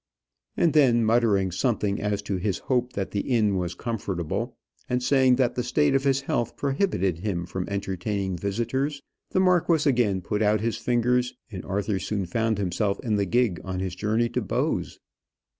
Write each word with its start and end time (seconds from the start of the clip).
And 0.57 0.73
then, 0.73 1.05
muttering 1.05 1.51
something 1.51 2.01
as 2.01 2.23
to 2.23 2.37
his 2.37 2.57
hope 2.57 2.93
that 2.93 3.11
the 3.11 3.19
inn 3.19 3.55
was 3.55 3.75
comfortable, 3.75 4.57
and 4.89 5.03
saying 5.03 5.35
that 5.35 5.53
the 5.53 5.61
state 5.61 5.93
of 5.93 6.05
his 6.05 6.21
health 6.21 6.57
prohibited 6.57 7.19
him 7.19 7.45
from 7.45 7.69
entertaining 7.69 8.35
visitors, 8.35 9.03
the 9.29 9.39
marquis 9.39 9.87
again 9.87 10.21
put 10.21 10.41
out 10.41 10.59
his 10.59 10.77
fingers, 10.77 11.35
and 11.51 11.63
Arthur 11.65 11.99
soon 11.99 12.25
found 12.25 12.57
himself 12.57 12.99
in 13.01 13.15
the 13.17 13.27
gig 13.27 13.61
on 13.63 13.79
his 13.79 13.93
journey 13.93 14.27
to 14.29 14.41
Bowes. 14.41 14.97